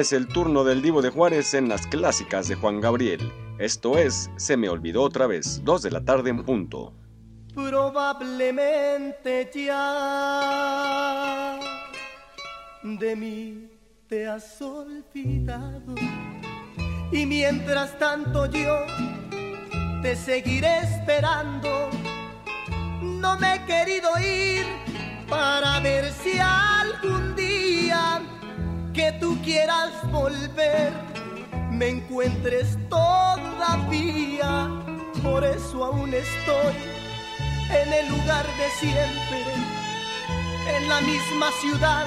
es 0.00 0.12
el 0.14 0.26
turno 0.28 0.64
del 0.64 0.80
Divo 0.80 1.02
de 1.02 1.10
Juárez 1.10 1.52
en 1.52 1.68
las 1.68 1.86
clásicas 1.86 2.48
de 2.48 2.54
Juan 2.54 2.80
Gabriel. 2.80 3.30
Esto 3.58 3.98
es 3.98 4.30
Se 4.36 4.56
me 4.56 4.70
olvidó 4.70 5.02
otra 5.02 5.26
vez, 5.26 5.60
dos 5.62 5.82
de 5.82 5.90
la 5.90 6.02
tarde 6.02 6.30
en 6.30 6.42
punto. 6.42 6.94
Probablemente 7.54 9.50
ya 9.54 10.80
de 12.82 13.14
mí 13.14 13.68
te 14.08 14.26
has 14.26 14.62
olvidado 14.62 15.94
y 17.12 17.26
mientras 17.26 17.98
tanto 17.98 18.46
yo 18.46 18.78
te 20.00 20.16
seguiré 20.16 20.78
esperando. 20.78 21.90
No 23.02 23.38
me 23.38 23.56
he 23.56 23.66
querido 23.66 24.08
ir 24.18 24.64
para 25.28 25.78
ver 25.80 26.10
si 26.22 26.38
algún 26.38 27.36
día 27.36 28.22
que 29.00 29.12
tú 29.12 29.38
quieras 29.42 29.92
volver 30.12 30.92
me 31.70 31.88
encuentres 31.88 32.76
todavía. 32.90 34.68
Por 35.22 35.42
eso 35.42 35.84
aún 35.86 36.12
estoy 36.12 36.74
en 37.80 37.92
el 37.94 38.08
lugar 38.10 38.44
de 38.60 38.68
siempre, 38.78 39.42
en 40.76 40.86
la 40.86 41.00
misma 41.00 41.50
ciudad 41.62 42.06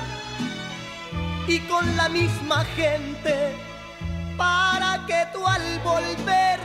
y 1.48 1.58
con 1.62 1.98
la 1.98 2.10
misma 2.10 2.64
gente, 2.76 3.56
para 4.38 5.04
que 5.08 5.26
tú 5.34 5.48
al 5.48 5.80
volver 5.80 6.60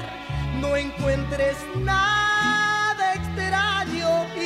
no 0.61 0.77
encuentres 0.77 1.57
nada 1.77 2.38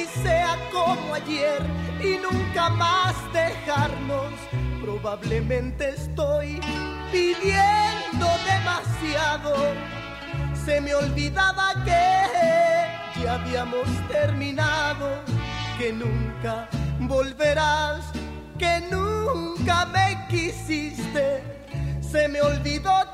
sea 0.07 0.57
como 0.73 1.15
ayer 1.15 1.63
y 2.01 2.19
nunca 2.19 2.71
más 2.71 3.15
dejarnos. 3.33 4.33
Probablemente 4.81 5.91
estoy 5.91 6.61
pidiendo 7.11 8.27
demasiado. 8.47 9.55
Se 10.65 10.81
me 10.81 10.95
olvidaba 10.95 11.75
que 11.85 13.23
ya 13.23 13.35
habíamos 13.35 13.87
terminado, 14.09 15.09
que 15.79 15.93
nunca 15.93 16.69
volverás, 17.01 18.05
que 18.59 18.81
nunca 18.91 19.87
me 19.87 20.27
quisiste. 20.29 21.43
Se 22.01 22.29
me 22.29 22.41
olvidó 22.41 22.93
otra. 22.93 23.13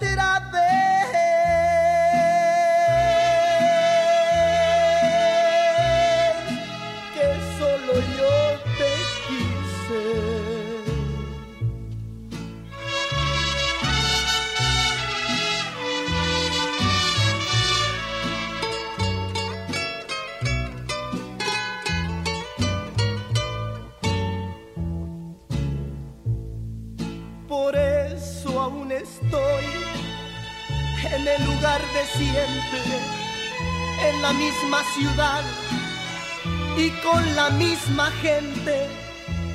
Misma 37.78 38.10
gente, 38.22 38.88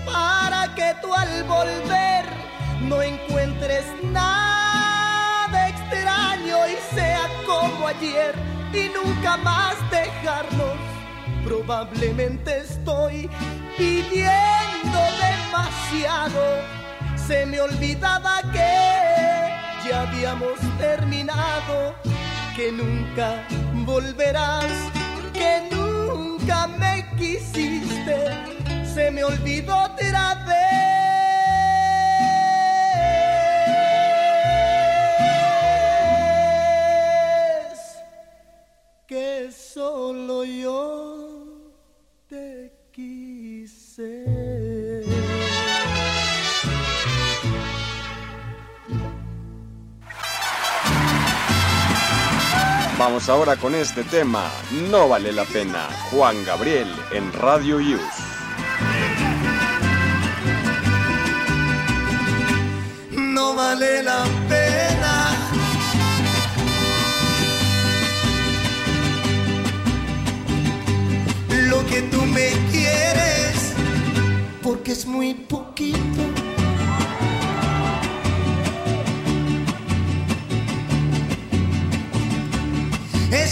para 0.05 0.73
que 0.75 0.93
tú 1.02 1.13
al 1.13 1.43
volver 1.43 2.25
no 2.81 3.02
encuentres 3.02 3.85
nada 4.03 5.70
extraño 5.70 6.58
y 6.67 6.95
sea 6.95 7.21
como 7.45 7.87
ayer 7.87 8.33
y 8.73 8.89
nunca 8.98 9.37
más 9.37 9.75
dejarnos. 9.92 10.77
Probablemente 11.43 12.59
estoy 12.59 13.30
pidiendo 13.77 14.99
demasiado 15.27 16.43
se 17.15 17.45
me 17.45 17.59
olvidaba 17.61 18.42
que 18.52 19.89
ya 19.89 20.02
habíamos 20.02 20.59
terminado, 20.77 21.95
que 22.55 22.71
nunca 22.71 23.45
volverás, 23.86 24.71
que 25.33 25.67
nunca 25.69 25.83
me 26.80 27.05
quisiste, 27.17 28.17
se 28.86 29.11
me 29.11 29.23
olvidó 29.23 29.77
otra 29.83 30.36
vez. 30.45 30.73
Solo 39.52 40.45
yo 40.45 41.02
Vamos 53.05 53.27
ahora 53.27 53.58
con 53.58 53.75
este 53.75 54.02
tema, 54.05 54.49
No 54.89 55.09
vale 55.09 55.33
la 55.33 55.43
pena, 55.43 55.89
Juan 56.09 56.41
Gabriel 56.45 56.87
en 57.11 57.33
Radio 57.33 57.75
Use. 57.75 57.99
No 63.11 63.55
vale 63.55 64.03
la 64.03 64.23
pena. 64.47 65.36
Lo 71.67 71.86
que 71.87 72.03
tú 72.03 72.21
me 72.21 72.52
quieres, 72.71 73.73
porque 74.61 74.93
es 74.93 75.05
muy 75.05 75.33
poquito 75.33 75.62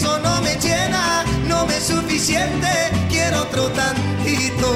Eso 0.01 0.17
no 0.17 0.41
me 0.41 0.55
llena, 0.55 1.23
no 1.47 1.63
me 1.67 1.77
es 1.77 1.83
suficiente, 1.83 2.67
quiero 3.07 3.43
otro 3.43 3.69
tantito. 3.69 4.67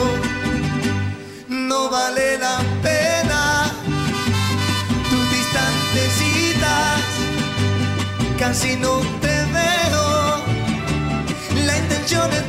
No 1.48 1.90
vale 1.90 2.38
la 2.38 2.60
pena 2.84 3.72
tus 5.10 5.26
distantecitas, 5.32 7.02
casi 8.38 8.76
no 8.76 9.00
te 9.20 9.36
veo. 9.58 10.44
La 11.66 11.76
intención 11.76 12.32
es 12.32 12.44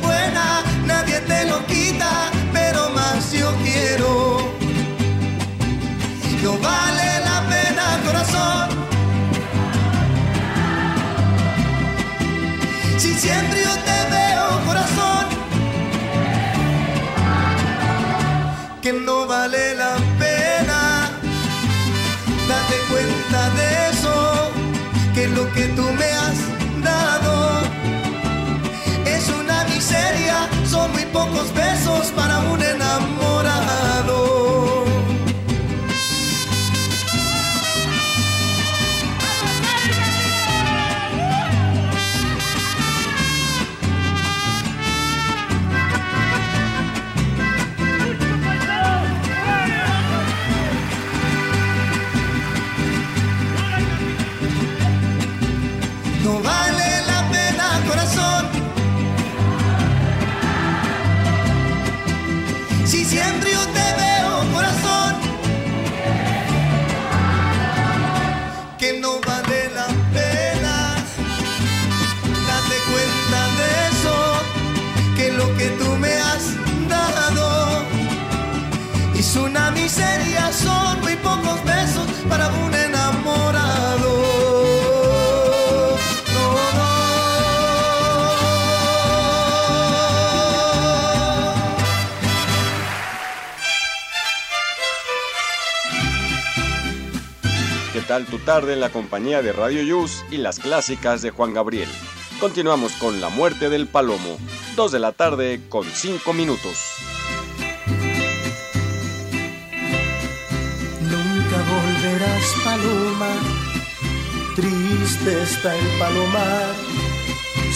siempre 13.27 13.61
yo 13.61 13.76
tarde 98.61 98.73
en 98.73 98.79
la 98.79 98.89
compañía 98.89 99.43
de 99.43 99.53
Radio 99.53 99.83
Yus 99.83 100.25
y 100.31 100.37
las 100.37 100.57
clásicas 100.57 101.21
de 101.21 101.29
Juan 101.29 101.53
Gabriel? 101.53 101.87
Continuamos 102.39 102.93
con 102.93 103.21
La 103.21 103.29
muerte 103.29 103.69
del 103.69 103.85
palomo, 103.85 104.39
2 104.75 104.91
de 104.93 104.97
la 104.97 105.11
tarde 105.11 105.61
con 105.69 105.85
5 105.85 106.33
minutos. 106.33 106.75
Nunca 111.01 111.57
volverás, 111.69 112.45
paloma, 112.65 113.29
triste 114.55 115.43
está 115.43 115.75
el 115.77 115.87
palomar, 115.99 116.73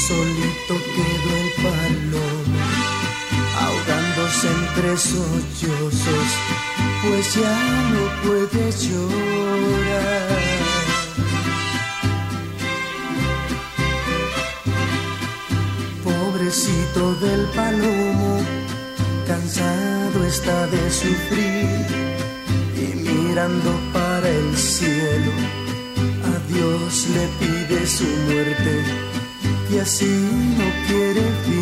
solito 0.07 0.83
quedó 0.95 1.31
el 1.43 1.51
palomo, 1.61 2.59
ahogándose 3.59 4.47
entre 4.47 4.97
sollozos, 4.97 6.31
pues 7.03 7.35
ya 7.35 7.55
no 7.93 8.27
puede 8.27 8.71
llorar. 8.71 10.60
Pobrecito 16.51 17.15
del 17.15 17.45
palomo, 17.55 18.39
cansado 19.25 20.25
está 20.25 20.67
de 20.67 20.91
sufrir 20.91 21.85
y 22.75 22.95
mirando 22.95 23.71
para 23.93 24.27
el 24.27 24.57
cielo, 24.57 25.31
a 26.25 26.53
Dios 26.53 27.07
le 27.15 27.25
pide 27.39 27.87
su 27.87 28.03
muerte, 28.27 28.83
y 29.71 29.77
así 29.77 30.29
no 30.57 30.87
quiere 30.87 31.21
vivir. 31.47 31.60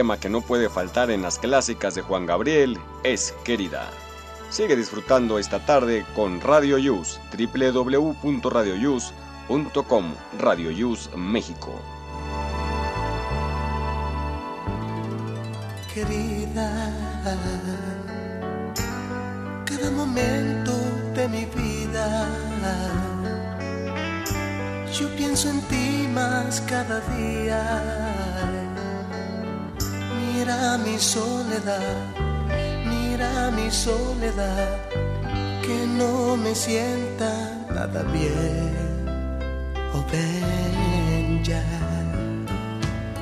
Tema 0.00 0.18
que 0.18 0.30
no 0.30 0.40
puede 0.40 0.70
faltar 0.70 1.10
en 1.10 1.20
las 1.20 1.38
clásicas 1.38 1.94
de 1.94 2.00
Juan 2.00 2.24
Gabriel 2.24 2.78
es 3.02 3.34
Querida. 3.44 3.90
Sigue 4.48 4.74
disfrutando 4.74 5.38
esta 5.38 5.66
tarde 5.66 6.06
con 6.16 6.40
Radio 6.40 6.78
Yus, 6.78 7.20
www.radioyus.com, 7.36 10.14
Radio 10.38 10.70
Yus 10.70 11.10
México. 11.14 11.78
Querida, 15.92 17.36
cada 19.66 19.90
momento 19.90 20.72
de 21.14 21.28
mi 21.28 21.44
vida, 21.44 22.26
yo 24.98 25.14
pienso 25.18 25.50
en 25.50 25.60
ti 25.68 26.08
más 26.10 26.62
cada 26.62 27.00
día 27.14 28.09
Mira 30.50 30.76
mi 30.78 30.98
soledad, 30.98 31.96
mira 32.84 33.52
mi 33.52 33.70
soledad, 33.70 34.78
que 35.62 35.86
no 35.86 36.36
me 36.36 36.56
sienta 36.56 37.30
nada 37.72 38.02
bien. 38.12 38.74
Oh, 39.94 40.04
ven 40.10 41.44
ya, 41.44 41.62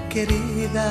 querida. 0.08 0.88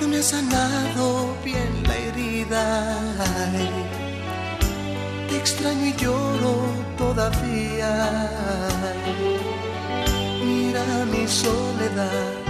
No 0.00 0.08
me 0.08 0.16
ha 0.16 0.22
sanado 0.22 1.36
bien 1.44 1.70
la 1.86 1.94
herida. 1.94 2.64
Te 5.28 5.36
extraño 5.36 5.84
y 5.84 5.94
lloro 6.02 6.54
todavía. 6.96 7.90
Mira 10.42 11.04
mi 11.04 11.28
soledad 11.28 12.45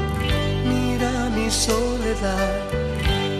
soledad, 1.57 2.69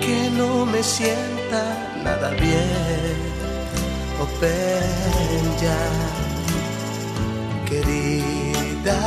que 0.01 0.31
no 0.39 0.65
me 0.65 0.83
sienta 0.83 1.63
nada 2.03 2.31
bien. 2.31 3.17
Oh, 4.21 4.29
ven 4.41 5.45
ya, 5.65 5.85
querida, 7.69 8.99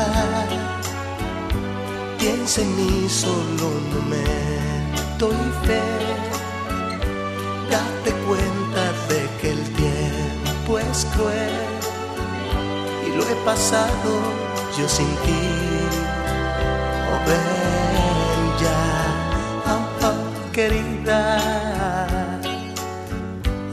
piensa 2.19 2.61
en 2.61 2.75
mí 2.77 3.09
solo 3.09 3.63
un 3.79 3.85
momento 3.95 5.25
y 5.31 5.67
fe. 5.67 5.81
Date 7.71 8.11
cuenta 8.27 8.83
de 9.09 9.21
que 9.39 9.51
el 9.51 9.63
tiempo 9.81 10.79
es 10.79 11.05
cruel 11.13 11.57
y 13.07 13.09
lo 13.17 13.23
he 13.23 13.35
pasado 13.43 14.11
yo 14.77 14.87
sin 14.87 15.11
ti. 15.25 15.41
Oh, 17.11 17.19
ven 17.27 17.68
querida. 20.59 21.37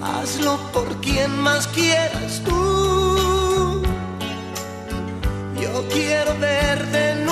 Hazlo 0.02 0.52
por 0.73 0.88
quien 1.00 1.31
más 1.47 1.66
quieras 1.69 2.40
tú. 2.45 3.83
Yo 5.61 5.73
quiero 5.88 6.38
ver 6.38 6.78
de 6.97 7.25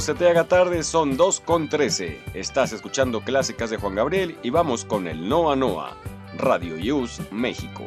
se 0.00 0.14
te 0.14 0.28
haga 0.28 0.44
tarde, 0.44 0.82
son 0.82 1.16
2 1.16 1.40
con 1.40 1.68
13. 1.68 2.20
Estás 2.34 2.72
escuchando 2.72 3.20
clásicas 3.20 3.70
de 3.70 3.76
Juan 3.76 3.94
Gabriel 3.94 4.38
y 4.42 4.50
vamos 4.50 4.84
con 4.84 5.06
el 5.06 5.28
Noa 5.28 5.56
Noa, 5.56 5.96
Radio 6.38 6.76
Use 6.76 7.22
México. 7.30 7.84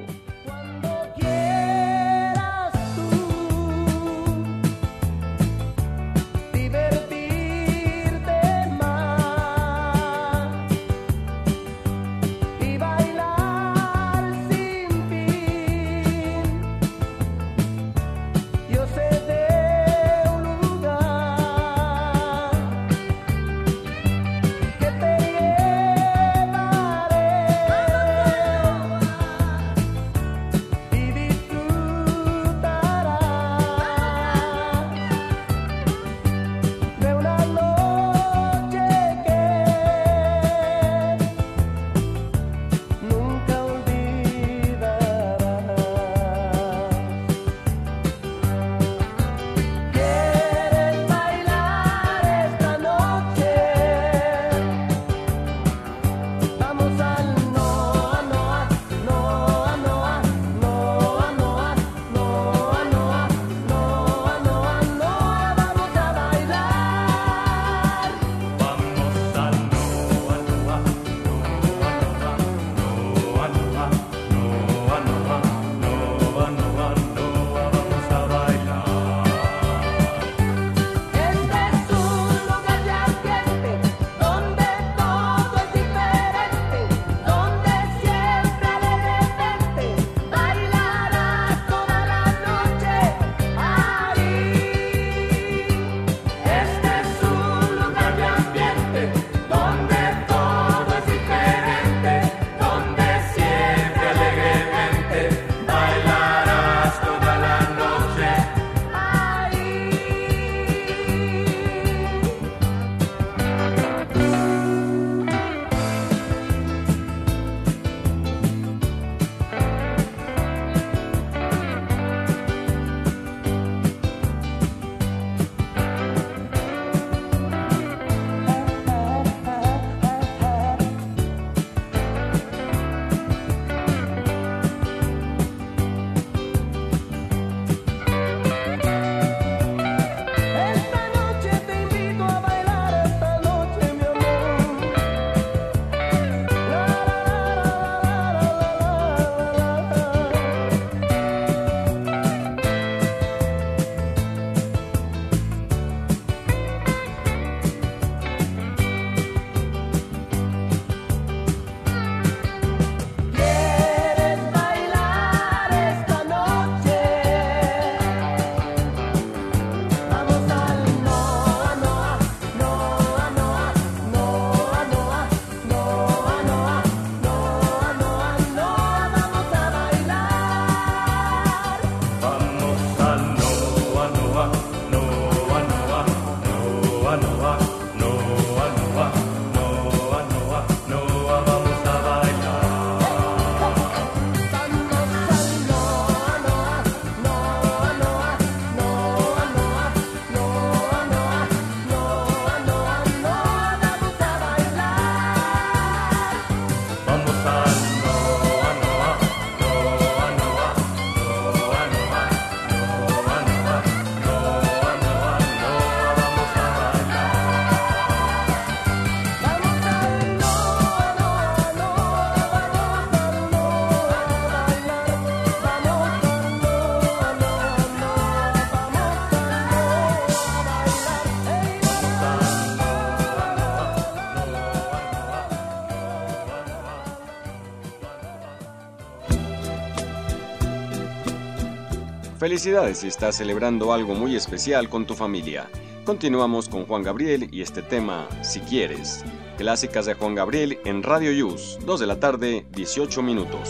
Felicidades 242.53 242.99
si 242.99 243.07
estás 243.07 243.37
celebrando 243.37 243.93
algo 243.93 244.13
muy 244.13 244.35
especial 244.35 244.87
con 244.87 245.07
tu 245.07 245.15
familia. 245.15 245.71
Continuamos 246.05 246.69
con 246.69 246.85
Juan 246.85 247.01
Gabriel 247.01 247.49
y 247.51 247.63
este 247.63 247.81
tema, 247.81 248.27
si 248.43 248.59
quieres. 248.59 249.25
Clásicas 249.57 250.05
de 250.05 250.13
Juan 250.13 250.35
Gabriel 250.35 250.77
en 250.85 251.01
Radio 251.01 251.31
Yus, 251.31 251.79
2 251.83 251.99
de 251.99 252.05
la 252.05 252.19
tarde, 252.19 252.63
18 252.73 253.23
minutos. 253.23 253.69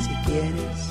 Si 0.00 0.14
quieres, 0.30 0.90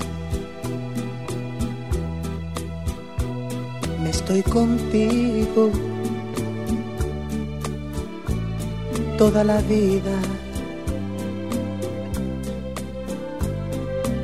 me 4.04 4.10
estoy 4.10 4.42
contigo 4.42 5.72
toda 9.20 9.44
la 9.44 9.60
vida 9.64 10.18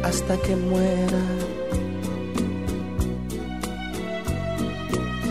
hasta 0.04 0.38
que 0.38 0.56
muera. 0.56 1.24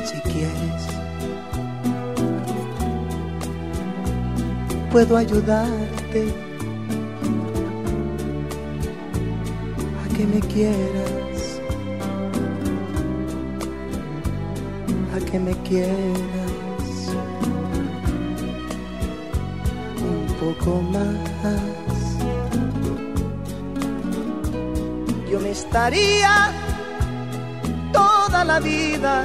Si 0.04 0.20
quieres, 0.30 0.82
puedo 4.92 5.16
ayudarte 5.16 6.22
a 10.02 10.14
que 10.14 10.26
me 10.26 10.40
quieras, 10.40 11.60
a 15.16 15.24
que 15.24 15.38
me 15.40 15.52
quieras 15.62 16.43
yo 25.30 25.40
me 25.40 25.50
estaría 25.50 26.50
toda 27.92 28.44
la 28.44 28.60
vida 28.60 29.24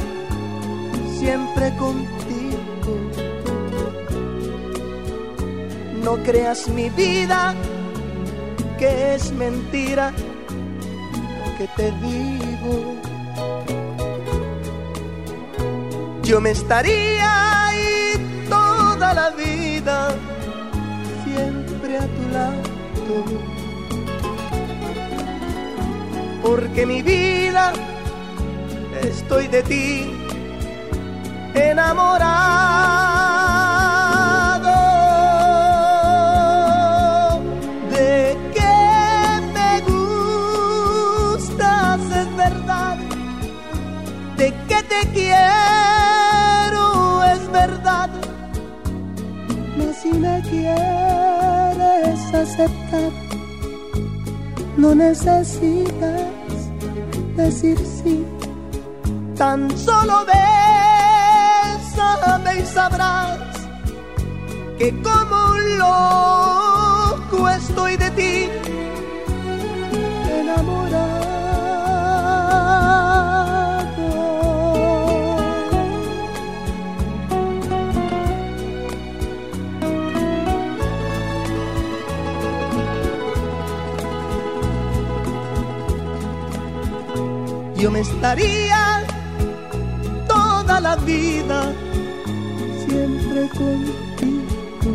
siempre 1.18 1.74
contigo. 1.78 2.94
No 6.04 6.18
creas 6.24 6.68
mi 6.68 6.90
vida, 6.90 7.54
que 8.78 9.16
es 9.16 9.32
mentira 9.32 10.12
que 11.58 11.68
te 11.78 11.92
digo. 12.08 12.96
Yo 16.24 16.42
me 16.42 16.52
estaría 16.52 17.68
ahí 17.68 18.46
toda 18.50 19.14
la 19.14 19.30
vida, 19.32 20.16
porque 26.42 26.86
mi 26.86 27.02
vida 27.02 27.74
estoy 29.02 29.48
de 29.48 29.64
ti 29.64 30.12
enamorado. 31.54 32.99
No 54.76 54.94
necesitas 54.94 56.28
decir 57.38 57.78
sí, 57.78 58.26
tan 59.38 59.70
solo 59.78 60.26
bésame 61.86 62.60
y 62.60 62.66
sabrás 62.66 63.40
que 64.78 64.90
como 65.02 65.52
un 65.52 65.78
loco 65.78 67.50
estoy 67.50 67.96
estaría 88.00 89.04
toda 90.28 90.80
la 90.80 90.96
vida 90.98 91.74
siempre 92.88 93.50
contigo. 93.50 94.92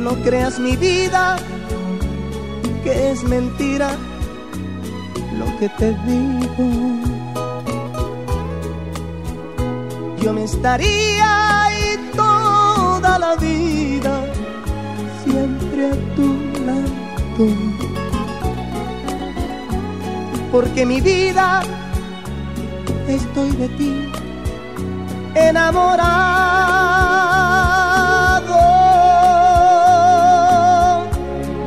No 0.00 0.14
creas 0.24 0.58
mi 0.58 0.76
vida, 0.76 1.36
que 2.82 3.10
es 3.12 3.22
mentira 3.22 3.90
lo 5.38 5.46
que 5.58 5.68
te 5.78 5.88
digo. 6.06 6.66
Yo 10.22 10.32
me 10.32 10.44
estaría 10.44 11.64
ahí 11.64 12.10
toda 12.16 13.18
la 13.18 13.36
vida, 13.36 14.24
siempre 15.24 15.90
a 15.90 16.14
tu 16.16 16.26
lado 16.66 17.89
porque 20.50 20.84
mi 20.84 21.00
vida 21.00 21.62
estoy 23.08 23.50
de 23.52 23.68
ti 23.68 24.10
enamorado. 25.34 26.10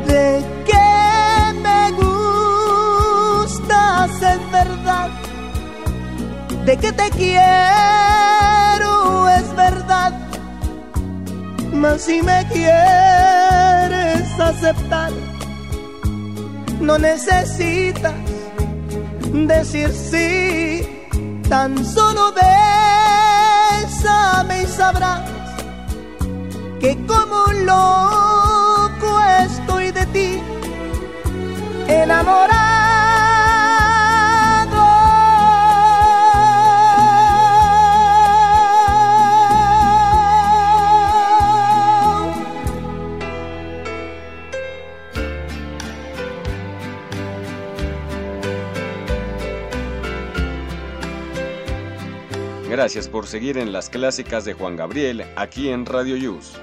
De 0.06 0.44
que 0.66 1.54
me 1.62 1.92
gustas 3.52 4.12
es 4.22 4.52
verdad, 4.52 5.10
de 6.66 6.78
que 6.78 6.92
te 6.92 7.10
quiero 7.12 7.70
es 9.30 9.56
verdad, 9.56 10.14
mas 11.72 12.02
si 12.02 12.22
me 12.22 12.46
quieres 12.52 14.40
aceptar, 14.40 15.12
no 16.82 16.98
necesitas 16.98 18.23
decir 19.34 19.92
sí, 19.92 20.88
tan 21.50 21.84
solo 21.84 22.32
bésame 23.82 24.62
y 24.62 24.68
sabrás 24.68 25.22
que 26.80 26.96
como 27.08 27.46
loco 27.66 29.20
estoy 29.42 29.92
de 29.92 30.06
ti 30.08 30.40
enamorado. 31.88 32.83
Gracias 52.74 53.08
por 53.08 53.28
seguir 53.28 53.60
en 53.60 53.72
las 53.72 53.88
clásicas 53.88 54.46
de 54.46 54.54
Juan 54.54 54.76
Gabriel 54.76 55.24
aquí 55.36 55.70
en 55.70 55.86
Radio 55.86 56.18
Yus. 56.18 56.54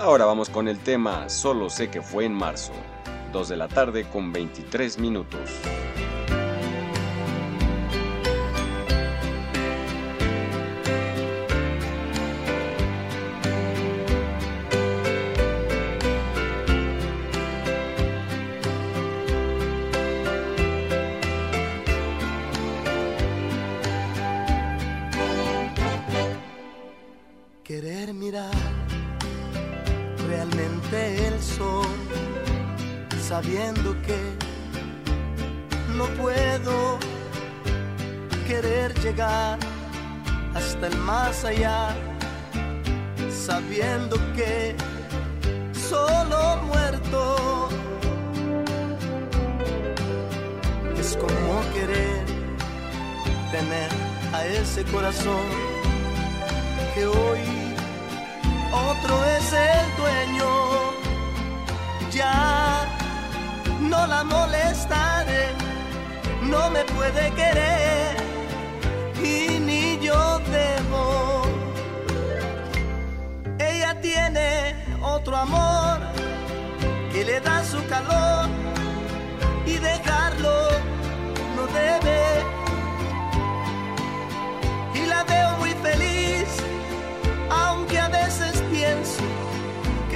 Ahora 0.00 0.24
vamos 0.24 0.50
con 0.50 0.66
el 0.66 0.80
tema 0.80 1.28
Solo 1.28 1.70
sé 1.70 1.88
que 1.88 2.02
fue 2.02 2.24
en 2.24 2.34
marzo, 2.34 2.72
2 3.32 3.48
de 3.50 3.56
la 3.56 3.68
tarde 3.68 4.04
con 4.10 4.32
23 4.32 4.98
minutos. 4.98 5.48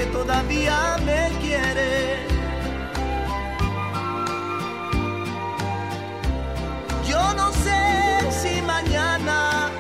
Que 0.05 0.11
todavía 0.11 0.97
me 1.05 1.31
quiere. 1.41 2.27
Yo 7.09 7.35
no 7.35 7.53
sé 7.53 7.81
si 8.31 8.63
mañana 8.63 9.71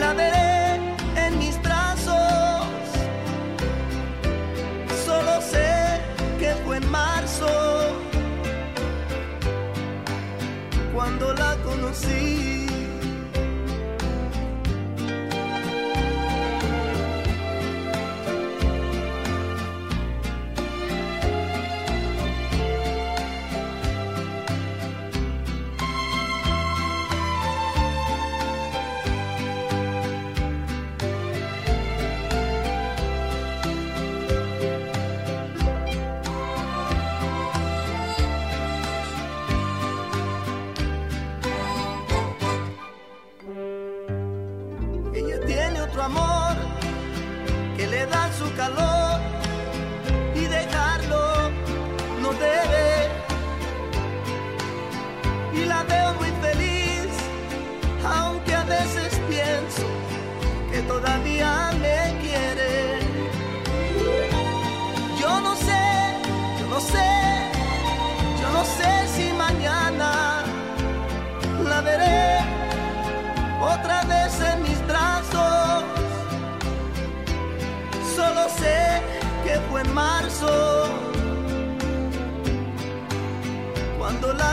la 0.00 0.12
veré 0.14 0.80
en 1.16 1.38
mis 1.38 1.60
brazos. 1.62 2.66
Solo 5.06 5.40
sé 5.40 6.00
que 6.38 6.54
fue 6.64 6.76
en 6.78 6.90
marzo 6.90 7.48
cuando 10.94 11.32
la 11.34 11.56
conocí. 11.64 12.41
Marzo 80.02 80.48
cuando 83.98 84.32
la. 84.32 84.52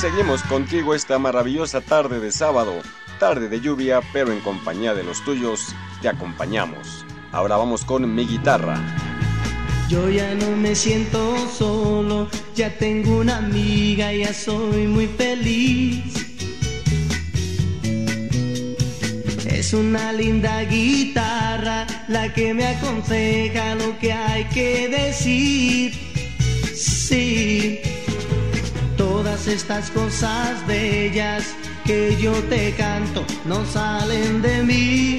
Seguimos 0.00 0.42
contigo 0.44 0.94
esta 0.94 1.18
maravillosa 1.18 1.82
tarde 1.82 2.20
de 2.20 2.32
sábado, 2.32 2.80
tarde 3.18 3.50
de 3.50 3.60
lluvia, 3.60 4.00
pero 4.14 4.32
en 4.32 4.40
compañía 4.40 4.94
de 4.94 5.04
los 5.04 5.22
tuyos, 5.26 5.74
te 6.00 6.08
acompañamos. 6.08 7.04
Ahora 7.32 7.58
vamos 7.58 7.84
con 7.84 8.14
mi 8.14 8.26
guitarra. 8.26 8.80
Yo 9.90 10.08
ya 10.08 10.34
no 10.36 10.56
me 10.56 10.74
siento 10.74 11.36
solo, 11.48 12.30
ya 12.54 12.78
tengo 12.78 13.18
una 13.18 13.36
amiga, 13.36 14.10
ya 14.10 14.32
soy 14.32 14.86
muy 14.86 15.06
feliz. 15.06 16.14
Es 19.44 19.74
una 19.74 20.14
linda 20.14 20.62
guitarra 20.62 21.86
la 22.08 22.32
que 22.32 22.54
me 22.54 22.68
aconseja 22.68 23.74
lo 23.74 23.98
que 23.98 24.14
hay 24.14 24.44
que 24.44 24.88
decir. 24.88 26.09
Estas 29.60 29.90
cosas 29.90 30.66
bellas 30.66 31.44
que 31.84 32.16
yo 32.18 32.32
te 32.44 32.74
canto 32.76 33.26
no 33.44 33.58
salen 33.66 34.40
de 34.40 34.62
mí 34.62 35.18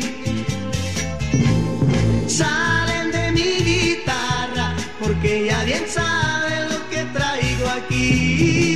salen 2.28 3.12
de 3.12 3.32
mi 3.34 3.50
guitarra 3.70 4.76
porque 5.00 5.46
ya 5.46 5.64
bien 5.64 5.84
sabe 5.88 6.56
lo 6.72 6.90
que 6.90 7.04
traigo 7.14 7.68
aquí. 7.70 8.71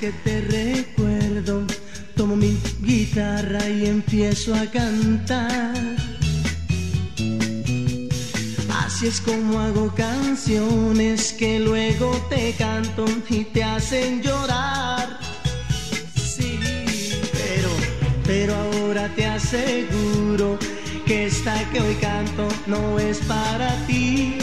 Que 0.00 0.12
te 0.24 0.40
recuerdo, 0.40 1.66
tomo 2.16 2.34
mi 2.34 2.56
guitarra 2.80 3.68
y 3.68 3.84
empiezo 3.84 4.54
a 4.54 4.64
cantar. 4.64 5.74
Así 8.82 9.08
es 9.08 9.20
como 9.20 9.60
hago 9.60 9.94
canciones 9.94 11.34
que 11.34 11.60
luego 11.60 12.16
te 12.30 12.54
canto 12.54 13.04
y 13.28 13.44
te 13.44 13.62
hacen 13.62 14.22
llorar. 14.22 15.18
Sí, 16.14 16.58
pero, 17.32 17.68
pero 18.24 18.54
ahora 18.54 19.06
te 19.14 19.26
aseguro 19.26 20.58
que 21.04 21.26
esta 21.26 21.70
que 21.72 21.80
hoy 21.80 21.94
canto 21.96 22.48
no 22.66 22.98
es 22.98 23.18
para 23.18 23.70
ti. 23.86 24.39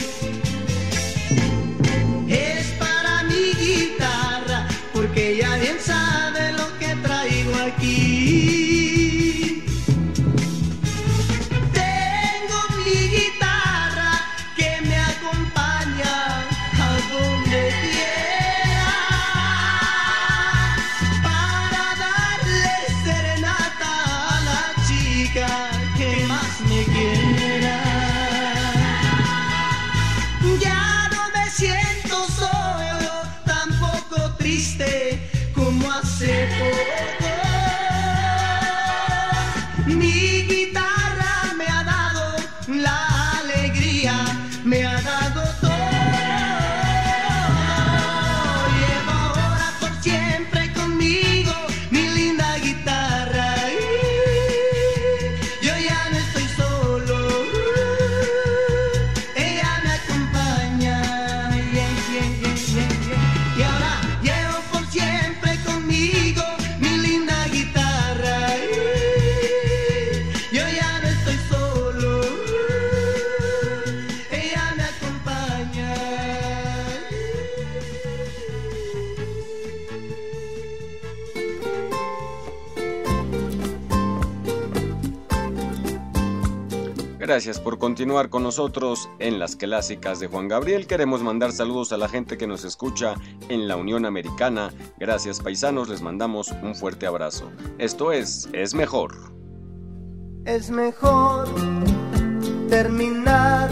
Gracias 87.48 87.64
por 87.64 87.80
continuar 87.80 88.30
con 88.30 88.44
nosotros 88.44 89.10
en 89.20 89.40
las 89.40 89.56
clásicas 89.56 90.20
de 90.20 90.28
Juan 90.28 90.50
Gabriel. 90.50 90.86
Queremos 90.86 91.24
mandar 91.24 91.54
saludos 91.54 91.94
a 91.94 91.98
la 91.98 92.10
gente 92.10 92.38
que 92.38 92.46
nos 92.46 92.66
escucha 92.66 93.16
en 93.48 93.70
la 93.70 93.78
Unión 93.78 94.06
Americana. 94.06 94.74
Gracias 95.00 95.40
paisanos, 95.40 95.88
les 95.88 96.02
mandamos 96.02 96.52
un 96.62 96.76
fuerte 96.76 97.08
abrazo. 97.08 97.50
Esto 97.78 98.12
es 98.12 98.50
Es 98.52 98.74
Mejor. 98.74 99.16
Es 100.44 100.70
mejor 100.70 101.48
terminar 102.68 103.70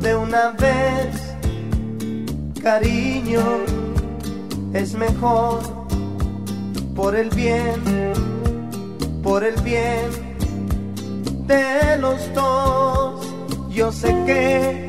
de 0.00 0.16
una 0.16 0.52
vez, 0.52 1.34
cariño. 2.62 3.42
Es 4.72 4.94
mejor 4.94 5.60
por 6.94 7.16
el 7.16 7.28
bien, 7.28 7.82
por 9.22 9.44
el 9.44 9.60
bien 9.60 10.25
de 11.46 11.96
los 11.98 12.32
dos. 12.34 13.26
Yo 13.70 13.92
sé 13.92 14.08
que 14.26 14.88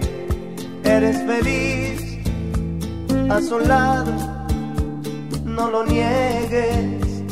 eres 0.83 1.17
feliz 1.23 2.19
a 3.29 3.41
su 3.41 3.59
lado, 3.59 4.13
no 5.43 5.69
lo 5.69 5.85
niegues, 5.85 7.23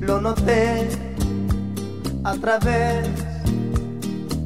lo 0.00 0.20
noté 0.20 0.88
a 2.24 2.34
través, 2.34 3.08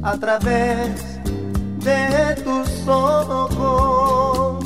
a 0.01 0.17
través 0.17 1.19
de 1.83 2.41
tus 2.43 2.87
ojos. 2.87 4.64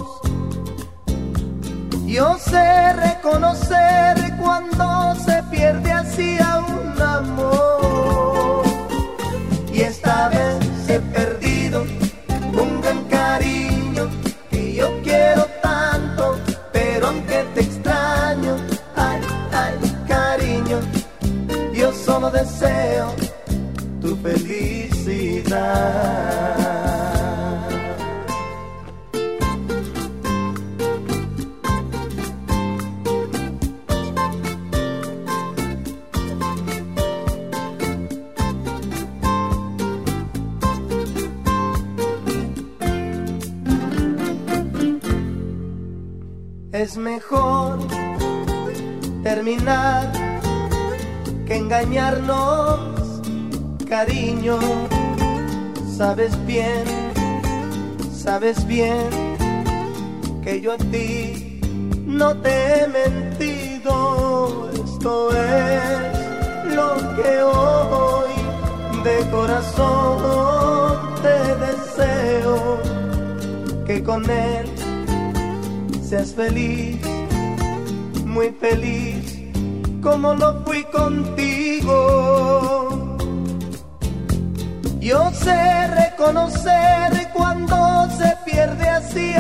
Bien, 56.50 56.84
sabes 58.12 58.66
bien 58.66 59.08
que 60.44 60.60
yo 60.60 60.74
a 60.74 60.78
ti 60.78 61.62
no 62.08 62.36
te 62.38 62.50
he 62.50 62.88
mentido. 62.88 64.72
Esto 64.74 65.30
es 65.30 66.74
lo 66.76 66.96
que 67.18 67.44
hoy 67.44 68.34
de 69.04 69.18
corazón 69.30 70.98
te 71.22 71.38
deseo, 71.68 72.80
que 73.86 74.04
con 74.04 74.28
él 74.28 74.66
seas 76.02 76.34
feliz, 76.34 76.98
muy 78.26 78.50
feliz, 78.60 79.40
como 80.02 80.34
lo 80.34 80.64
fui 80.66 80.84
contigo. 80.86 81.96
Yo 85.00 85.32
sé 85.32 85.99
reconocer 86.20 87.30
cuando 87.34 88.10
se 88.18 88.36
pierde 88.44 88.90
así 88.90 89.34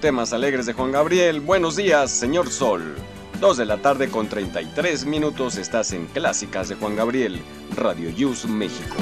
temas 0.00 0.32
alegres 0.32 0.64
de 0.64 0.72
Juan 0.72 0.92
Gabriel, 0.92 1.40
buenos 1.40 1.76
días, 1.76 2.10
señor 2.10 2.50
Sol. 2.50 2.96
2 3.38 3.56
de 3.58 3.66
la 3.66 3.78
tarde 3.78 4.08
con 4.08 4.28
33 4.28 5.04
minutos 5.04 5.56
estás 5.56 5.92
en 5.92 6.06
Clásicas 6.06 6.70
de 6.70 6.74
Juan 6.76 6.96
Gabriel, 6.96 7.40
Radio 7.76 8.08
Yus 8.10 8.46
México. 8.46 8.96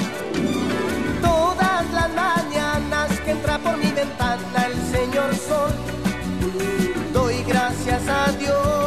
Todas 1.21 1.89
las 1.91 2.09
mañanas 2.13 3.19
que 3.21 3.31
entra 3.31 3.57
por 3.59 3.77
mi 3.77 3.91
ventana 3.91 4.67
el 4.67 4.75
señor 4.91 5.33
sol, 5.35 5.71
doy 7.13 7.43
gracias 7.47 8.07
a 8.07 8.31
Dios 8.33 8.78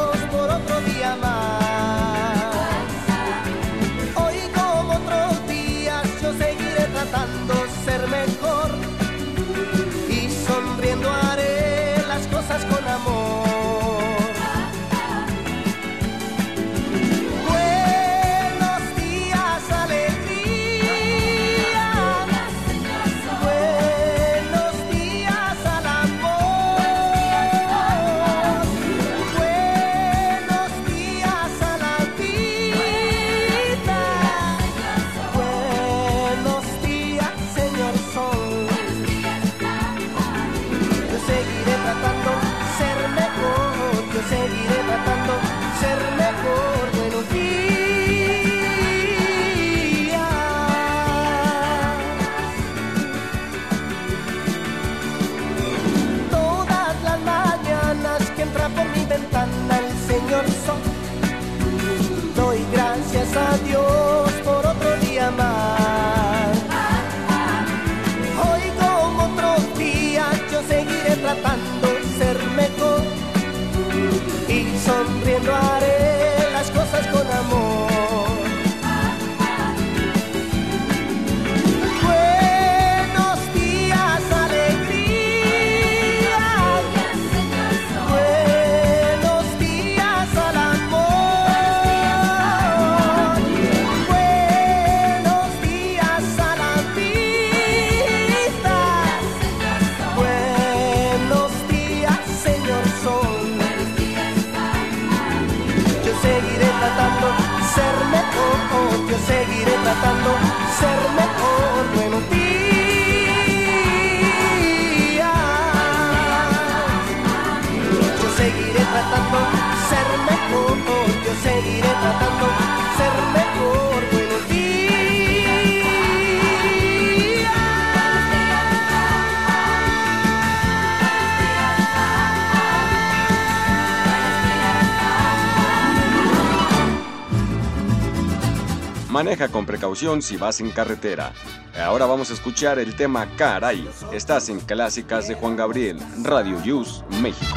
Maneja 139.22 139.46
con 139.46 139.64
precaución 139.64 140.20
si 140.20 140.36
vas 140.36 140.60
en 140.60 140.72
carretera. 140.72 141.32
Ahora 141.80 142.06
vamos 142.06 142.30
a 142.30 142.34
escuchar 142.34 142.80
el 142.80 142.96
tema 142.96 143.28
Caray. 143.36 143.88
Estás 144.12 144.48
en 144.48 144.58
Clásicas 144.58 145.28
de 145.28 145.36
Juan 145.36 145.54
Gabriel, 145.54 146.00
Radio 146.24 146.58
News, 146.58 147.04
México. 147.20 147.54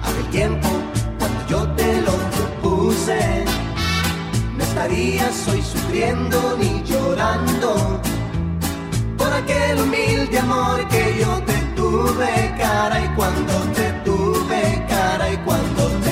Hace 0.00 0.22
tiempo, 0.30 0.68
cuando 1.18 1.48
yo 1.48 1.68
te 1.74 2.02
lo 2.02 2.12
propuse, 2.12 3.44
no 4.56 4.62
estarías 4.62 5.48
hoy 5.48 5.60
sufriendo 5.60 6.56
ni 6.56 6.84
llorando 6.84 8.00
por 9.18 9.32
aquel 9.32 9.80
humilde 9.80 10.38
amor 10.38 10.86
que 10.86 11.16
yo 11.18 11.42
te 11.42 11.58
tuve, 11.74 12.54
cara, 12.56 13.04
y 13.04 13.08
cuando 13.16 13.52
te 13.74 13.90
tuve, 14.04 14.86
cara, 14.88 15.32
y 15.32 15.36
cuando 15.38 15.88
te 16.04 16.11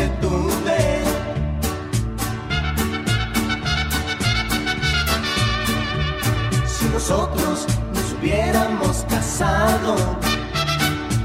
nosotros 7.01 7.66
nos 7.94 8.12
hubiéramos 8.12 9.07
casado, 9.09 9.96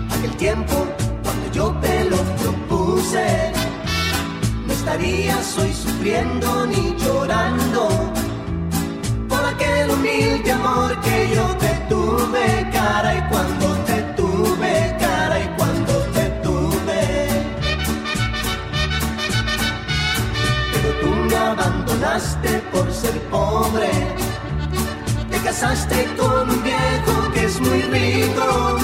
aquel 0.09 0.31
tiempo 0.37 0.87
cuando 1.21 1.51
yo 1.51 1.75
te 1.81 2.05
lo 2.05 2.15
propuse, 2.41 3.51
no 4.65 4.71
estarías 4.71 5.57
hoy 5.57 5.73
sufriendo 5.73 6.65
ni 6.67 6.95
llorando 6.95 7.89
por 9.27 9.45
aquel 9.45 9.89
humilde 9.91 10.49
amor 10.49 10.97
que 11.01 11.35
yo 11.35 11.45
te 11.57 11.73
tuve, 11.89 12.69
cara, 12.71 13.13
y 13.13 13.21
cuando 13.29 13.67
te 13.83 14.01
tuve, 14.15 14.95
cara, 14.97 15.39
y 15.41 15.47
cuando 15.57 15.93
te 16.15 16.25
tuve. 16.41 17.27
Pero 20.71 20.89
tú 21.01 21.09
me 21.09 21.35
abandonaste 21.35 22.63
por 22.71 22.89
ser 22.93 23.19
pobre, 23.29 23.91
casaste 25.55 26.05
con 26.17 26.49
un 26.49 26.63
viejo 26.63 27.31
que 27.33 27.45
es 27.45 27.61
muy 27.61 27.81
rico. 27.83 28.77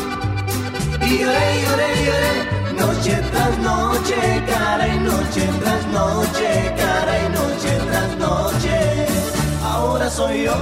Y 1.06 1.18
lloré, 1.20 1.48
lloré, 1.64 1.90
lloré, 2.08 2.34
noche 2.80 3.22
tras 3.32 3.58
noche, 3.58 4.16
cara 4.48 4.88
y 4.88 5.00
noche 5.00 5.50
tras 5.62 5.86
noche, 5.88 6.74
cara 6.78 7.14
y 7.26 7.30
noche 7.40 7.72
tras 7.90 8.18
noche. 8.18 9.08
Ahora 9.64 10.10
soy 10.10 10.44
yo 10.44 10.56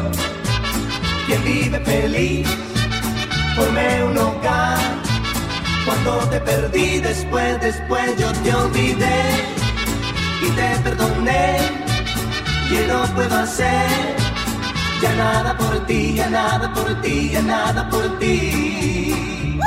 quien 1.28 1.44
vive 1.44 1.80
feliz, 1.82 2.48
formé 3.56 4.04
un 4.04 4.18
hogar. 4.18 4.80
Cuando 5.86 6.12
te 6.32 6.40
perdí, 6.40 7.00
después, 7.00 7.62
después 7.62 8.18
yo 8.18 8.32
te 8.44 8.54
olvidé 8.56 9.22
y 10.42 10.50
te 10.58 10.70
perdoné. 10.84 11.58
Y 12.72 12.88
no 12.88 13.04
puedo 13.16 13.36
hacer 13.36 14.19
ya 15.02 15.14
nada 15.16 15.58
por 15.58 15.86
ti, 15.88 16.14
ya 16.16 16.30
nada 16.30 16.74
por 16.74 17.02
ti, 17.02 17.30
ya 17.32 17.42
nada 17.42 17.90
por 17.90 18.20
ti. 18.20 19.60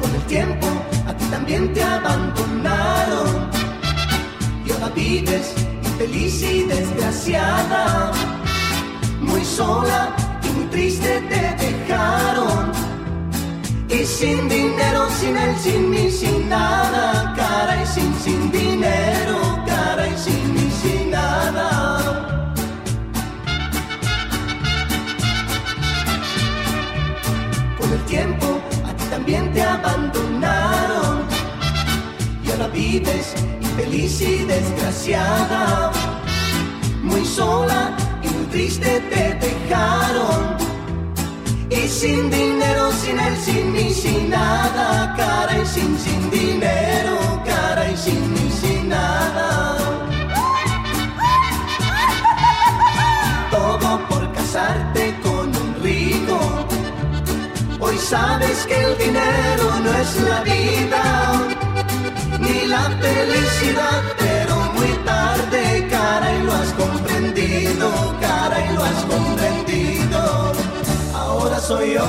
Con 0.00 0.14
el 0.14 0.22
tiempo 0.22 0.66
a 1.08 1.12
ti 1.12 1.24
también 1.30 1.72
te 1.72 1.82
abandonaron. 1.82 3.50
Y 4.64 4.72
ahora 4.72 4.88
vives 4.94 5.54
infeliz 5.82 6.42
y 6.42 6.62
desgraciada, 6.64 8.12
muy 9.20 9.44
sola 9.44 10.14
y 10.42 10.48
muy 10.56 10.66
triste 10.66 11.20
te 11.30 11.42
dejaron. 11.64 12.72
Y 13.88 14.04
sin 14.04 14.48
dinero, 14.48 15.08
sin 15.18 15.36
él, 15.36 15.56
sin 15.58 15.90
mí, 15.90 16.10
sin 16.10 16.48
nada, 16.48 17.34
cara 17.34 17.82
y 17.82 17.86
sin 17.86 18.12
sin 18.24 18.52
dinero, 18.52 19.64
vives 32.76 33.34
infeliz 33.62 34.20
y 34.20 34.44
desgraciada, 34.44 35.90
muy 37.02 37.24
sola 37.24 37.96
y 38.22 38.28
muy 38.28 38.46
triste 38.46 39.00
te 39.10 39.34
dejaron. 39.46 40.56
Y 41.70 41.88
sin 41.88 42.30
dinero, 42.30 42.92
sin 42.92 43.18
él, 43.18 43.36
sin 43.36 43.72
mí, 43.72 43.90
sin 43.92 44.30
nada, 44.30 45.14
cara 45.16 45.62
y 45.62 45.66
sin 45.66 45.98
sin 45.98 46.30
dinero, 46.30 47.42
cara 47.44 47.90
y 47.90 47.96
sin 47.96 48.32
mí, 48.34 48.45
sabes 58.08 58.64
que 58.66 58.80
el 58.84 58.96
dinero 58.98 59.66
no 59.82 59.92
es 59.92 60.20
la 60.20 60.40
vida, 60.42 61.04
ni 62.38 62.66
la 62.66 62.84
felicidad, 63.00 64.02
pero 64.16 64.54
muy 64.74 64.92
tarde, 65.04 65.88
cara, 65.90 66.32
y 66.32 66.42
lo 66.44 66.52
has 66.52 66.72
comprendido, 66.74 68.14
cara, 68.20 68.56
y 68.64 68.74
lo 68.74 68.84
has 68.84 69.02
comprendido. 69.14 70.52
Ahora 71.14 71.58
soy 71.58 71.94
yo 71.94 72.06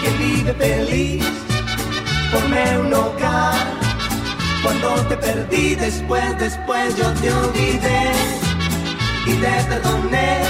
quien 0.00 0.18
vive 0.18 0.52
feliz, 0.54 1.24
formé 2.32 2.78
un 2.78 2.92
hogar. 2.92 3.66
Cuando 4.62 4.88
te 5.08 5.16
perdí, 5.16 5.76
después, 5.76 6.36
después 6.40 6.96
yo 6.96 7.08
te 7.20 7.32
olvidé 7.32 8.10
y 9.26 9.32
te 9.34 9.64
perdoné 9.68 10.40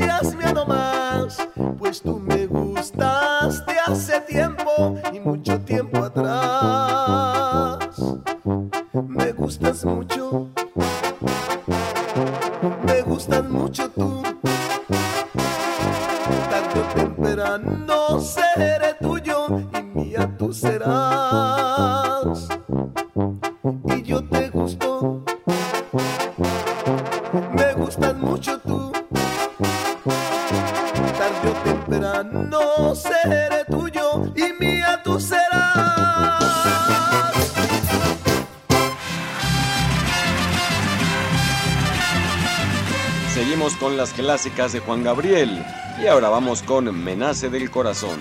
clásicas 44.21 44.71
de 44.71 44.79
Juan 44.79 45.03
Gabriel 45.03 45.65
y 45.99 46.05
ahora 46.05 46.29
vamos 46.29 46.61
con 46.61 46.85
Menace 47.03 47.49
del 47.49 47.71
Corazón. 47.71 48.19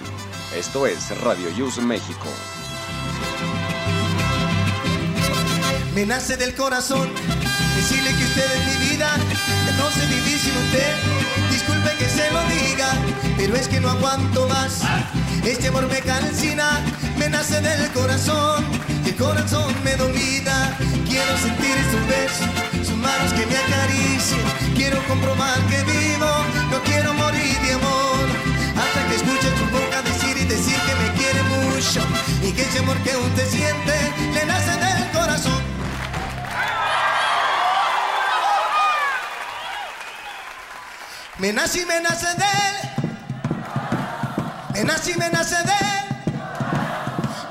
Esto 0.56 0.86
es 0.86 1.10
Radio 1.20 1.50
Yus 1.50 1.76
México. 1.76 2.26
Menace 5.94 6.38
del 6.38 6.54
corazón, 6.54 7.10
decirle 7.76 8.08
que 8.16 8.24
usted 8.24 8.50
es 8.56 8.66
mi 8.66 8.88
vida, 8.88 9.10
no 9.76 9.90
sé 9.90 10.06
vivir 10.06 10.38
sin 10.38 10.56
usted. 10.56 10.94
Disculpe 11.50 11.90
que 11.98 12.08
se 12.08 12.30
lo 12.30 12.40
diga, 12.44 12.92
pero 13.36 13.54
es 13.56 13.68
que 13.68 13.80
no 13.80 13.90
aguanto 13.90 14.48
más. 14.48 14.80
Este 15.44 15.68
amor 15.68 15.86
me 15.86 16.00
calcina, 16.00 16.80
me 17.18 17.28
nace 17.28 17.60
del 17.60 17.92
corazón, 17.92 18.64
el 19.04 19.16
corazón 19.16 19.69
Quiero 24.90 25.06
comprobar 25.06 25.56
que 25.68 25.80
vivo, 25.84 26.26
no 26.68 26.82
quiero 26.82 27.14
morir 27.14 27.60
de 27.60 27.74
amor. 27.74 28.26
Hasta 28.76 29.06
que 29.08 29.14
escuche 29.14 29.48
tu 29.50 29.64
boca 29.66 30.02
decir 30.02 30.36
y 30.36 30.44
decir 30.46 30.74
que 30.74 30.94
me 30.96 31.12
quiere 31.12 31.42
mucho 31.44 32.04
y 32.42 32.50
que 32.50 32.62
ese 32.62 32.80
amor 32.80 32.96
que 33.04 33.16
usted 33.16 33.48
siente 33.48 33.94
le 34.34 34.46
nace 34.46 34.72
del 34.72 35.10
corazón. 35.12 35.62
Me 41.38 41.52
nace 41.52 41.82
y 41.82 41.86
me 41.86 42.00
nace 42.00 42.26
de 42.26 42.50
él. 42.66 42.76
Me 44.74 44.82
nace 44.82 45.12
y 45.12 45.14
me 45.14 45.30
nace 45.30 45.54
de 45.54 45.72
él. 45.72 46.04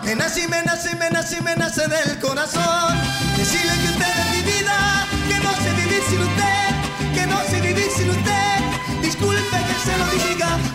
Me 0.04 0.16
nace 0.16 0.46
me 0.50 0.62
nace 0.64 0.94
me 0.98 1.10
nace 1.10 1.38
y 1.38 1.42
me 1.42 1.56
nace 1.56 1.88
del 1.88 2.20
corazón. 2.20 3.00
Decirle 3.38 3.74
que 3.80 3.88
usted 3.94 4.29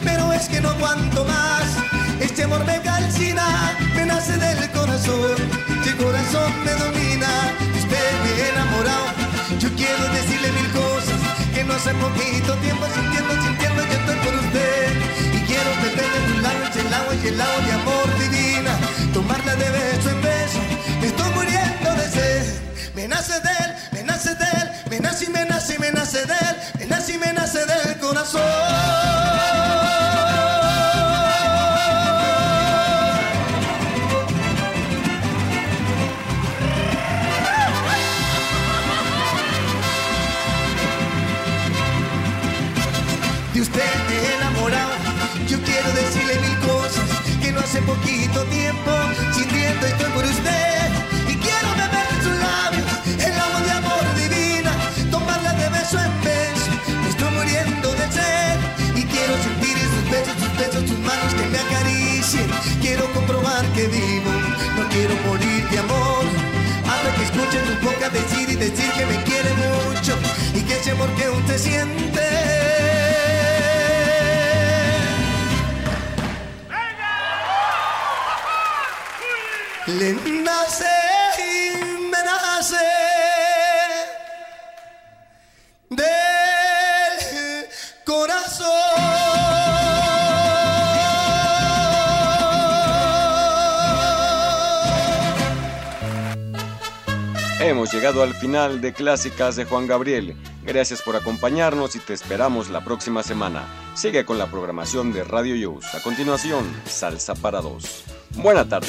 pero 0.02 0.32
es 0.32 0.48
que 0.48 0.60
no 0.60 0.70
aguanto 0.70 1.24
más. 1.24 1.64
Este 2.20 2.44
amor 2.44 2.64
me 2.64 2.80
calcina, 2.80 3.76
me 3.94 4.06
nace 4.06 4.36
del 4.36 4.70
corazón. 4.70 5.36
Y 5.84 5.88
el 5.88 5.96
corazón 5.96 6.52
me 6.64 6.72
domina, 6.72 7.28
usted 7.76 8.10
me 8.22 8.48
enamorado. 8.50 9.06
Yo 9.58 9.68
quiero 9.74 10.04
decirle 10.12 10.52
mil 10.52 10.70
cosas 10.72 11.20
que 11.54 11.64
no 11.64 11.74
hace 11.74 11.92
poquito 11.94 12.54
tiempo 12.56 12.84
sintiendo, 12.94 13.32
sintiendo 13.42 13.82
que 13.88 13.94
estoy 13.94 14.16
por 14.24 14.34
usted 14.34 15.14
quiero 15.46 15.70
meter 15.82 16.08
de 16.12 16.20
tus 16.32 16.42
labios 16.42 16.76
el 16.76 16.94
agua 16.94 17.14
y 17.14 17.26
el 17.28 17.40
agua 17.40 17.64
de 17.66 17.72
amor 17.72 18.18
divina, 18.18 18.72
tomarla 19.12 19.54
de 19.56 19.70
beso 19.70 20.10
en 20.10 20.20
beso, 20.22 20.60
me 21.00 21.06
estoy 21.06 21.30
muriendo 21.34 21.94
de 21.94 22.08
sed. 22.10 22.44
Me 22.94 23.08
nace 23.08 23.40
de 23.40 23.52
él, 23.64 23.70
me 23.92 24.02
nace 24.02 24.34
de 24.34 24.44
él, 24.44 24.68
me 24.90 25.00
nace 25.00 25.24
y 25.24 25.28
me 25.28 25.44
nace 25.44 25.74
y 25.74 25.78
me 25.78 25.90
nace 25.92 26.24
de 26.26 26.34
él, 26.34 26.56
me 26.78 26.86
nace 26.86 27.14
y 27.14 27.18
me 27.18 27.32
nace 27.32 27.60
del 27.66 27.98
corazón. 27.98 29.03
Hace 47.74 47.82
poquito 47.82 48.44
tiempo, 48.44 48.90
sintiendo 49.32 49.86
estoy 49.86 50.10
por 50.12 50.24
usted. 50.24 50.86
Y 51.28 51.34
quiero 51.36 51.68
beber 51.74 52.06
sus 52.22 52.36
labios, 52.38 52.86
el 53.18 53.32
agua 53.32 53.60
de 53.62 53.70
amor 53.72 54.04
divina, 54.14 54.72
tomarla 55.10 55.52
de 55.54 55.68
beso 55.70 55.98
en 55.98 56.14
beso. 56.22 56.70
Me 57.02 57.08
estoy 57.08 57.30
muriendo 57.32 57.88
de 57.94 58.06
sed 58.12 58.56
y 58.94 59.02
quiero 59.04 59.34
sentir 59.42 59.76
sus 59.78 60.04
besos, 60.08 60.36
sus 60.38 60.56
besos, 60.56 60.88
sus 60.88 60.98
manos 61.00 61.34
que 61.34 61.46
me 61.52 61.58
acaricien. 61.58 62.48
Quiero 62.80 63.10
comprobar 63.12 63.64
que 63.74 63.88
vivo, 63.88 64.30
no 64.76 64.88
quiero 64.90 65.14
morir 65.26 65.68
de 65.70 65.78
amor. 65.80 66.24
Hasta 66.86 67.10
que 67.16 67.24
escuche 67.24 67.58
tu 67.58 67.74
boca 67.86 68.08
decir 68.10 68.50
y 68.50 68.56
decir 68.56 68.90
que 68.92 69.06
me 69.06 69.22
quiere 69.24 69.50
mucho 69.64 70.14
y 70.54 70.60
que 70.60 70.74
ese 70.78 70.92
amor 70.92 71.10
que 71.16 71.28
usted 71.28 71.58
siente. 71.58 72.53
Nace 80.12 80.84
y 81.38 81.84
me 82.10 82.18
nace 82.24 82.76
del 85.90 87.66
corazón. 88.04 88.66
Hemos 97.60 97.92
llegado 97.92 98.22
al 98.22 98.34
final 98.34 98.80
de 98.80 98.92
Clásicas 98.92 99.56
de 99.56 99.64
Juan 99.64 99.86
Gabriel. 99.86 100.36
Gracias 100.64 101.00
por 101.02 101.16
acompañarnos 101.16 101.96
y 101.96 101.98
te 101.98 102.12
esperamos 102.12 102.68
la 102.68 102.84
próxima 102.84 103.22
semana. 103.22 103.64
Sigue 103.94 104.24
con 104.24 104.38
la 104.38 104.50
programación 104.50 105.12
de 105.12 105.24
Radio 105.24 105.54
Yus. 105.54 105.94
A 105.94 106.02
continuación, 106.02 106.64
Salsa 106.84 107.34
para 107.34 107.60
dos. 107.60 108.04
Buena 108.36 108.68
tarde. 108.68 108.88